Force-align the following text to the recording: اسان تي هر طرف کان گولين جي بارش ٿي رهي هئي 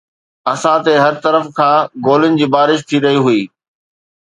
اسان 0.53 0.77
تي 0.85 0.93
هر 1.03 1.15
طرف 1.25 1.45
کان 1.57 1.85
گولين 2.05 2.33
جي 2.39 2.47
بارش 2.55 2.79
ٿي 2.87 2.97
رهي 3.03 3.17
هئي 3.25 3.41